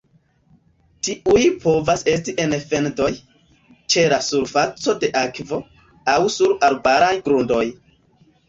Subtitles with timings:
[1.07, 3.09] Tiuj povas esti en fendoj,
[3.95, 5.61] ĉe la surfaco de akvo,
[6.15, 7.65] aŭ sur arbaraj grundoj.